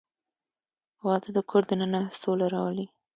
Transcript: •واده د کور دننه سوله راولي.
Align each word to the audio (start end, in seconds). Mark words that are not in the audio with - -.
•واده 1.05 1.29
د 1.35 1.39
کور 1.49 1.63
دننه 1.69 2.01
سوله 2.21 2.45
راولي. 2.53 2.85